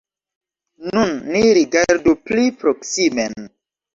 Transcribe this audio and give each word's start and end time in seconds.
Nun 0.85 1.11
ni 1.35 1.41
rigardu 1.59 2.15
pli 2.29 2.45
proksimen. 2.63 3.47